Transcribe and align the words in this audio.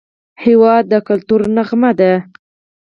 هېواد 0.43 0.83
د 0.91 0.93
کلتور 1.07 1.41
نغمه 1.55 1.91
ده. 1.99 2.13